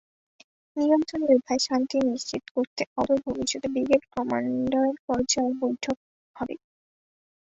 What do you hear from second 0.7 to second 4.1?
নিয়ন্ত্রণরেখায় শান্তি নিশ্চিত করতে অদূর ভবিষ্যতে ব্রিগেড